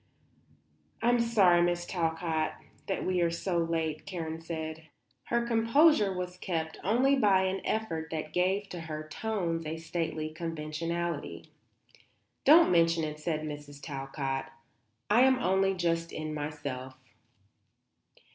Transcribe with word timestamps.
"I 1.03 1.09
am 1.09 1.19
sorry, 1.19 1.61
Mrs. 1.61 1.87
Talcott, 1.87 2.53
that 2.87 3.05
we 3.05 3.21
are 3.21 3.29
so 3.29 3.59
late," 3.59 4.07
Karen 4.07 4.41
said. 4.41 4.87
Her 5.25 5.45
composure 5.45 6.11
was 6.11 6.37
kept 6.39 6.79
only 6.83 7.15
by 7.15 7.43
an 7.43 7.61
effort 7.63 8.09
that 8.09 8.33
gave 8.33 8.67
to 8.69 8.79
her 8.79 9.07
tones 9.07 9.63
a 9.67 9.77
stately 9.77 10.29
conventionality. 10.31 11.51
"Don't 12.45 12.71
mention 12.71 13.03
it," 13.03 13.19
said 13.19 13.41
Mrs. 13.43 13.79
Talcott. 13.79 14.45
"I'm 15.11 15.37
only 15.37 15.75
just 15.75 16.11
in 16.11 16.33
myself." 16.33 16.95